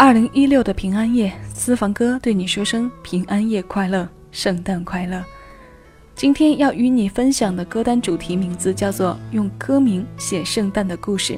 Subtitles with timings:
[0.00, 5.22] 二零一六的平安夜，私房歌对你说声平安夜快乐，圣诞快乐。
[6.14, 11.34] 今天要与你分享的歌单主题名字叫做《用歌名写圣诞的故事》。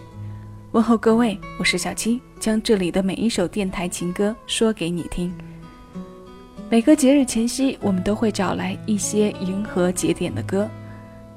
[0.70, 5.34] 问候各位，我是小七，将这里的每一首电台情歌说给你听。
[6.70, 10.70] 每个节日前夕，我们都会找来一些迎合节点的歌。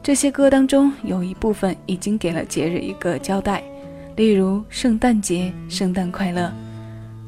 [0.04, 3.64] 这些歌当中有一部分已经给了节日一个交代，
[4.16, 6.54] 例如圣诞节、圣诞快乐。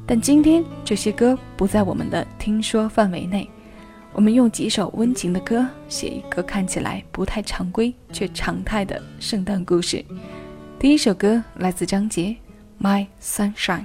[0.08, 3.48] 但今天这些歌不在我们的听说范围内。
[4.14, 10.04] 我们用几首温情的歌，写一个看起来不太常规却常态的圣诞故事。
[10.80, 12.36] 第一首歌来自张杰，
[12.84, 13.81] 《My Sunshine》。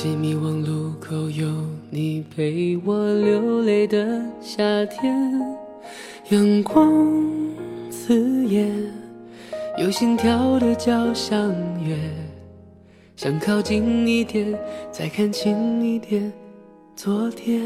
[0.00, 1.48] 那些迷惘路口有
[1.90, 5.12] 你陪我流泪的夏天，
[6.28, 6.88] 阳光
[7.90, 8.72] 刺眼，
[9.76, 11.36] 有心跳的交响
[11.84, 11.96] 乐，
[13.16, 14.56] 想靠近一点，
[14.92, 16.32] 再看清一点
[16.94, 17.60] 昨天。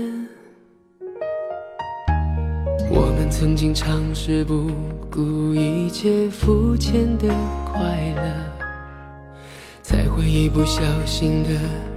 [2.91, 4.70] 我们曾经尝试不
[5.11, 7.28] 顾一切肤浅的
[7.67, 7.83] 快
[8.17, 9.42] 乐，
[9.83, 11.50] 才会一不小心的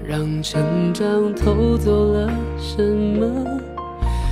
[0.07, 3.45] 让成长偷走了什么。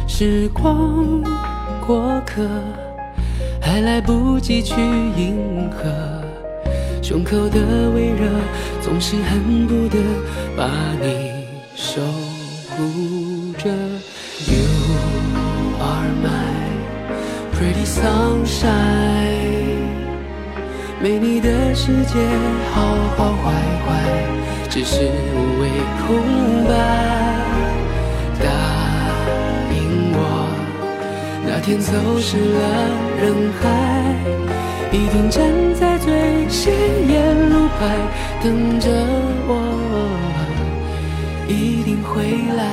[0.08, 1.22] 时光
[1.86, 2.48] 过客，
[3.60, 5.90] 还来不及去迎合，
[7.02, 8.30] 胸口的微热
[8.82, 9.98] 总是恨不得
[10.56, 10.70] 把
[11.02, 12.02] 你守
[12.70, 13.70] 护着。
[14.46, 14.68] You
[15.80, 16.54] are my
[17.54, 18.68] Pretty sunshine，
[21.02, 22.20] 没你的世界
[22.74, 23.52] 好好坏
[23.86, 23.90] 坏，
[24.74, 24.96] 只是
[25.36, 25.70] 无谓
[26.02, 26.08] 空
[26.66, 26.74] 白。
[28.42, 28.50] 答
[29.70, 29.78] 应
[30.16, 30.18] 我，
[31.46, 32.60] 那天走失了
[33.22, 33.24] 人
[33.62, 33.64] 海，
[34.92, 35.46] 一定站
[35.76, 36.74] 在最显
[37.08, 37.14] 眼
[37.52, 37.82] 路牌
[38.42, 38.90] 等着
[39.48, 39.52] 我，
[41.48, 42.24] 一定会
[42.58, 42.66] 来。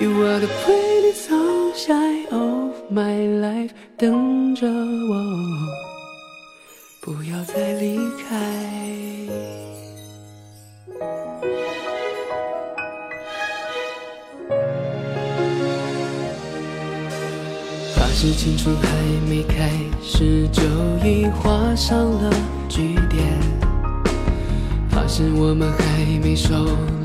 [0.00, 5.91] You are the pretty sunshine of my life，等着我，
[7.04, 8.38] 不要再离开。
[17.96, 18.86] 发誓青春还
[19.28, 19.68] 没开
[20.00, 20.62] 始，就
[21.04, 22.30] 已画上了
[22.68, 23.36] 句点。
[24.88, 26.54] 发誓我们还没熟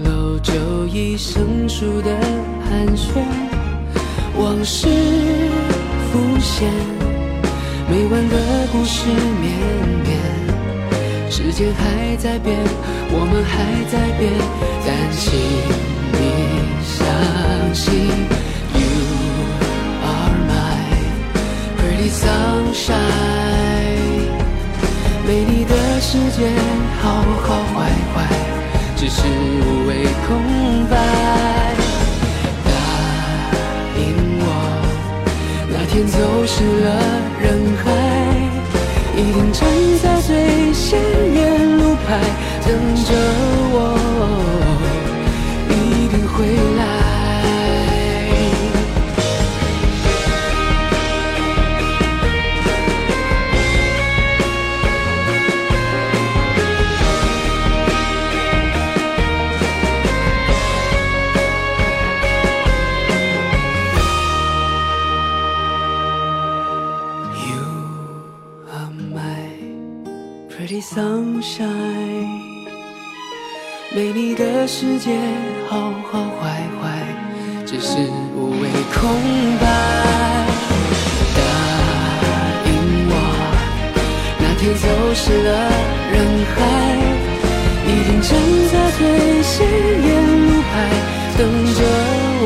[0.06, 2.16] 络，就已生疏的。
[2.70, 3.24] 寒暄，
[4.38, 4.88] 往事
[6.12, 6.72] 浮现，
[7.90, 8.36] 没完的
[8.72, 9.10] 故事
[9.42, 9.58] 绵
[10.04, 10.18] 绵。
[11.30, 12.58] 时间还在变，
[13.10, 13.54] 我们还
[13.92, 14.32] 在变，
[14.86, 15.26] 但请
[16.14, 16.22] 你
[16.84, 16.96] 相
[17.74, 17.86] 信
[18.74, 18.92] ，You
[20.04, 20.52] are my
[21.78, 22.98] pretty sunshine。
[25.26, 26.40] 没你的世界，
[27.02, 27.06] 好
[27.42, 27.76] 好坏
[28.14, 28.16] 坏，
[28.96, 29.92] 只是无谓
[30.28, 30.30] 空
[30.90, 30.96] 白。
[35.98, 37.02] 天走失了
[37.42, 37.90] 人海，
[39.16, 39.68] 一定站
[40.04, 41.02] 在最显
[41.34, 42.22] 眼路牌
[42.64, 42.70] 等
[43.04, 43.14] 着
[43.74, 43.76] 我，
[45.72, 46.67] 一定会。
[74.80, 75.10] 世界
[75.68, 76.86] 好好坏坏，
[77.66, 77.98] 只是
[78.36, 79.10] 无谓空
[79.60, 79.66] 白。
[81.34, 81.40] 答
[82.64, 82.70] 应
[83.10, 83.12] 我，
[84.38, 84.86] 那天走
[85.16, 85.50] 失了
[86.14, 86.16] 人
[86.54, 86.56] 海，
[87.88, 88.30] 一定站
[88.72, 89.02] 在最
[89.42, 90.08] 显眼
[90.46, 90.72] 路牌
[91.40, 91.42] 等
[91.74, 91.82] 着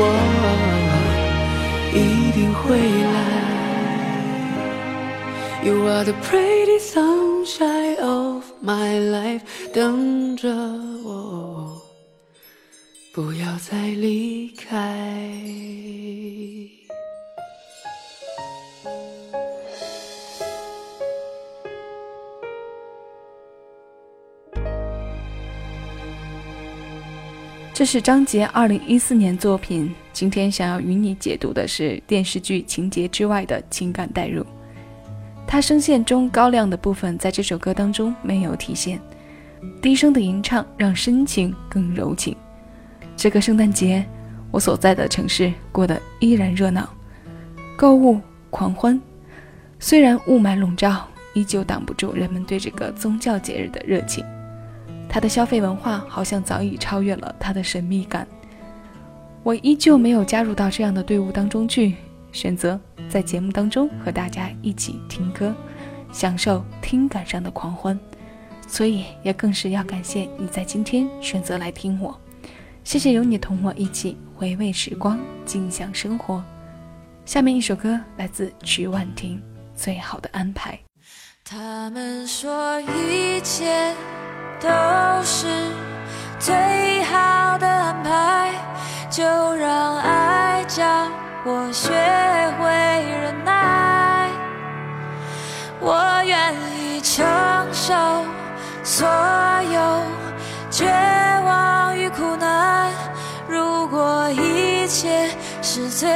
[1.92, 2.00] 一
[2.32, 2.64] 定会
[3.12, 3.14] 来。
[5.62, 9.42] You are the pretty sunshine of my life，
[9.74, 10.48] 等着
[11.04, 11.51] 我，
[13.14, 14.98] 不要再离开。
[27.74, 29.94] 这是张杰二零一四年作品。
[30.14, 34.42] 今天想要与你解读的是电视剧情节之外的情感代入。
[35.46, 38.98] 他声线中高亮的部分在这首歌当中没有体现，
[39.82, 42.34] 低声的吟唱让深情更柔情。
[43.22, 44.04] 这个圣诞节，
[44.50, 46.92] 我所在的城市过得依然热闹，
[47.76, 48.20] 购物
[48.50, 49.00] 狂欢。
[49.78, 54.24] 虽然雾霾笼罩，依旧挡不住人们对这个宗教节日的热情。
[55.08, 58.26] 它的消费文化好像早已超越了它的神秘感。
[59.44, 61.94] 我依旧没有加入到这样的队伍当中去，
[62.32, 62.76] 选择
[63.08, 65.54] 在节目当中和大家一起听歌，
[66.10, 67.96] 享受听感上的狂欢。
[68.66, 72.18] 所以也更是要感谢你在今天选择来听我。
[72.84, 76.42] 谢谢有你同我一起回味时光，静享生活。
[77.24, 79.38] 下面一首歌来自曲婉婷，
[79.80, 80.72] 《最好的安排》。
[81.44, 83.94] 他们说一切
[84.60, 84.68] 都
[85.22, 85.46] 是
[86.38, 88.52] 最好的安排，
[89.08, 89.22] 就
[89.54, 90.84] 让爱教
[91.44, 91.88] 我学
[92.58, 92.68] 会
[93.22, 94.28] 忍耐。
[95.80, 97.24] 我愿意承
[97.72, 97.94] 受
[98.82, 99.08] 所
[99.72, 100.02] 有
[100.70, 101.81] 绝望
[104.92, 105.26] 一切
[105.62, 106.06] 是最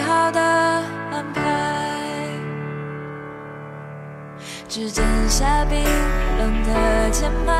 [0.00, 2.26] 好的安排。
[4.68, 5.78] 指尖下冰
[6.36, 7.53] 冷的键盘，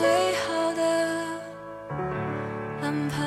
[0.00, 0.82] 最好的
[2.80, 3.22] 安排。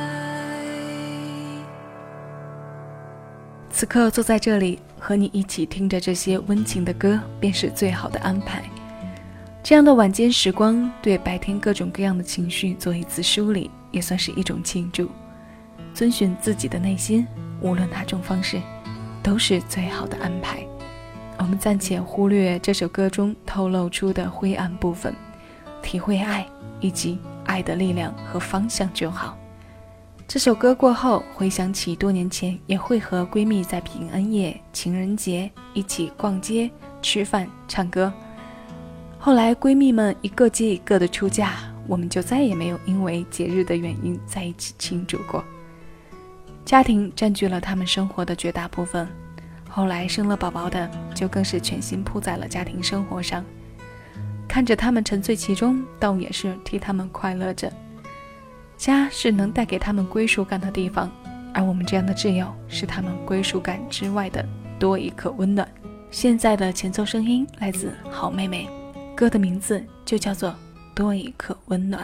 [3.69, 8.63] 此刻坐在这里和你一起听着这些温情的歌，便是最好的安排。
[9.61, 15.11] 这样的晚间时光，对白天各种各样的情绪做一次梳理，也算是一种庆祝。
[15.93, 17.27] 遵循自己的内心，
[17.61, 18.59] 无论哪种方式，
[19.21, 20.65] 都是最好的安排。
[21.37, 25.13] 我们暂且忽略这首歌中透露出的灰暗部分，
[25.83, 26.47] 体会爱
[26.79, 29.37] 以及爱的力量和方向就好。
[30.27, 36.71] 这首歌过后，回想起多年前也会和闺蜜在平安夜、情人节一起逛街、
[37.01, 38.11] 吃饭、唱歌。
[39.19, 41.51] 后来闺蜜们一个接一个的出嫁，
[41.87, 45.43] 我们就再也没有因为节日的原因在一起庆祝过。
[46.65, 49.07] 家庭占据了他们生活的绝大部分，
[49.69, 53.43] 后来生了宝宝的就更是全心扑在了家庭生活上。
[54.53, 57.73] 看着他们沉醉其中，倒也是替他们快乐着。
[58.77, 61.09] 家是能带给他们归属感的地方，
[61.55, 65.67] 而我们这样的挚友是他们归属感之外的多一刻温暖。
[66.11, 68.69] 现在的前奏声音来自好妹妹，
[69.15, 70.51] 歌的名字就叫做
[70.93, 72.03] 《多一刻温暖》。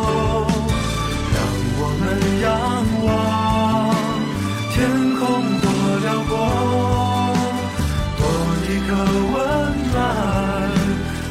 [2.01, 2.05] 们
[2.41, 2.45] 仰
[3.05, 3.07] 望
[4.71, 4.75] 天
[5.19, 5.21] 空
[5.61, 5.65] 多
[6.01, 6.31] 辽阔，
[8.17, 8.21] 多
[8.67, 8.89] 一颗
[9.31, 9.35] 温
[9.91, 9.93] 暖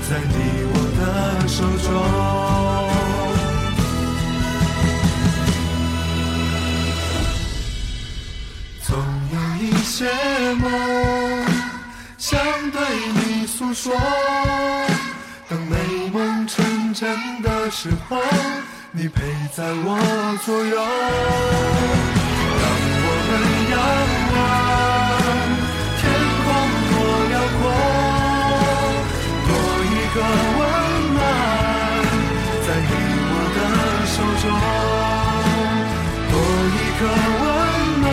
[0.09, 0.33] 在你
[0.73, 1.01] 我的
[1.49, 1.89] 手中。
[8.87, 8.89] 总
[9.33, 9.95] 有一些
[10.55, 10.65] 梦
[12.17, 12.29] 想
[12.71, 12.79] 对
[13.15, 13.93] 你诉说，
[15.49, 15.75] 等美
[16.13, 18.17] 梦成真的时候。
[18.93, 19.23] 你陪
[19.55, 19.97] 在我
[20.45, 20.75] 左右，
[22.61, 22.65] 让
[23.07, 23.31] 我们
[23.71, 23.75] 仰
[24.35, 24.39] 望
[26.01, 26.03] 天
[26.43, 26.47] 空
[26.91, 26.93] 多
[27.31, 27.63] 辽阔，
[29.47, 29.49] 多
[29.87, 30.17] 一个
[30.59, 30.61] 温
[31.15, 31.19] 暖
[32.67, 32.93] 在你
[33.31, 33.59] 我的
[34.11, 34.45] 手中，
[36.31, 36.35] 多
[36.75, 37.03] 一个
[37.41, 37.47] 温
[38.03, 38.05] 暖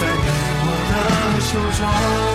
[0.00, 0.26] 在你
[0.66, 0.92] 我的
[1.40, 2.27] 手中。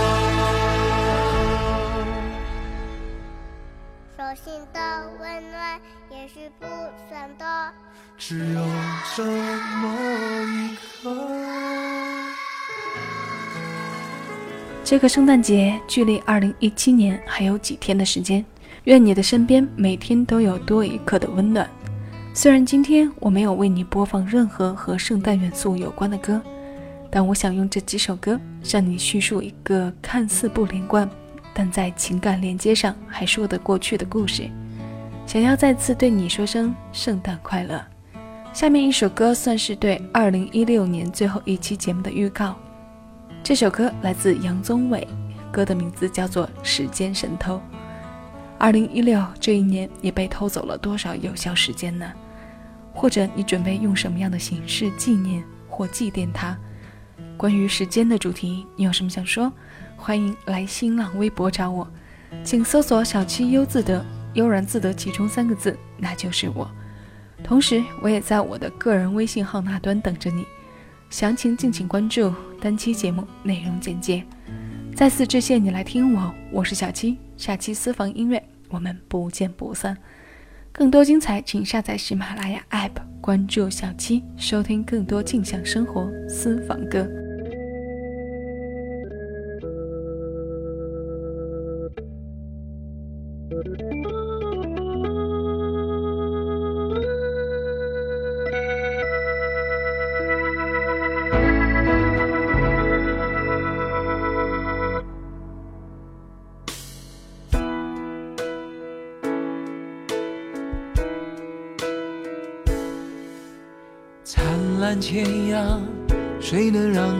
[4.71, 5.79] 的温暖
[6.09, 6.65] 也许不
[7.09, 7.45] 算多。
[8.17, 8.61] 只有
[9.15, 9.95] 这么
[10.43, 11.09] 一刻。
[14.83, 18.45] 这个圣诞节距离二零一七年还有几天的时间，
[18.83, 21.67] 愿你的身边每天都有多一刻的温暖。
[22.33, 26.41] 虽然今天我没有为你播放任何和圣诞元素有关的歌，
[27.09, 31.09] 但我想用这几首歌向你叙述一个看似不连贯，
[31.53, 34.49] 但在情感连接上还说得过去的故事。
[35.25, 37.81] 想要再次对你说声圣诞快乐。
[38.51, 42.55] 下面一首歌算是对二零一六年最后一期节目的预告。
[43.43, 45.07] 这首歌来自杨宗纬，
[45.51, 47.55] 歌的名字叫做《时间神偷》。
[48.59, 52.11] 二零一六这一年，你被偷走了多少有效时间呢？
[52.93, 56.55] 或者你准备用什么样的形式纪念或祭奠它？
[57.35, 59.51] 关于时间的主题，你有什么想说？
[60.05, 61.87] 欢迎来新浪微博找我，
[62.43, 64.05] 请搜索“小七优自得”，
[64.35, 66.69] 悠然自得其中三个字，那就是我。
[67.41, 70.45] 同时，我也在我的个人微信号那端等着你。
[71.09, 74.25] 详情敬请关注单期节目内容简介。
[74.93, 79.97] 再次致谢你来听我，我是小七，下期私房音乐我们不见不散。
[80.73, 82.91] 更多精彩，请下载喜马拉雅 APP，
[83.21, 87.07] 关注小七，收听更多静享生活私房歌。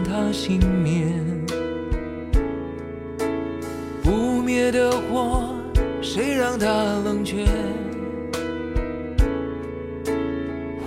[0.04, 1.06] 它熄灭？
[4.02, 5.54] 不灭的火，
[6.02, 6.66] 谁让它
[7.04, 7.44] 冷却？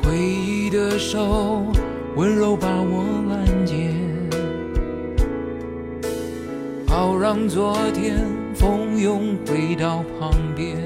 [0.01, 1.65] 回忆的手，
[2.15, 3.93] 温柔把我拦截，
[6.87, 8.25] 好让昨天
[8.55, 10.77] 蜂拥回到旁边。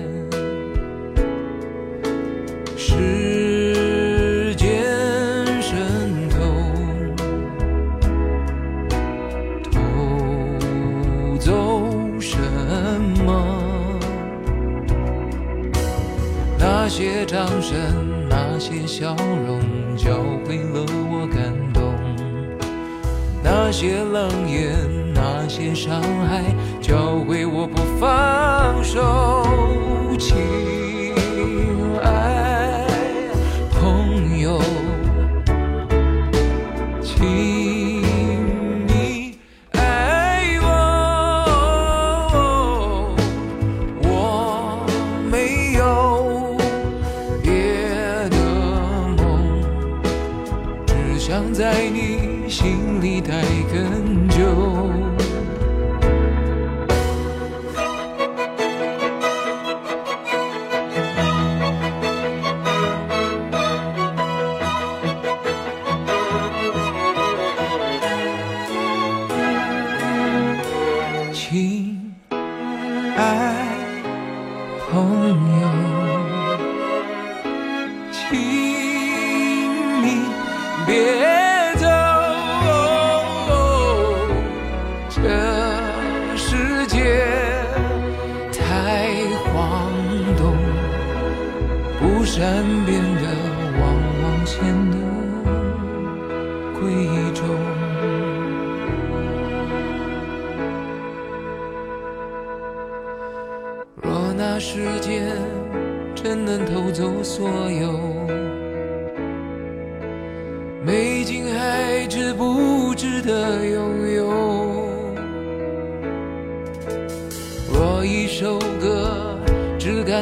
[2.76, 3.31] 是
[17.02, 19.60] 些掌声，那些笑容，
[19.98, 20.14] 教
[20.46, 21.96] 会了我感动；
[23.44, 24.76] 那些冷眼，
[25.12, 26.44] 那些伤害，
[26.80, 29.44] 教会我不放手。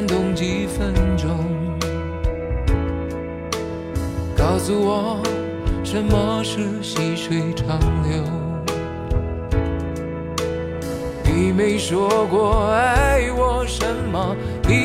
[0.09, 1.45] 动几分钟，
[4.35, 5.21] 告诉我
[5.83, 8.23] 什么是细水长流。
[11.23, 14.35] 你没说过爱我什么，
[14.67, 14.78] 你